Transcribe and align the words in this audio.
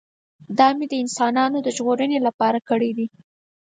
دا 0.57 0.67
مې 0.77 0.85
د 0.91 0.93
انسانانو 1.03 1.57
د 1.63 1.67
ژغورنې 1.77 2.19
لپاره 2.27 2.59
کړی 2.69 2.91
دی. 2.97 3.07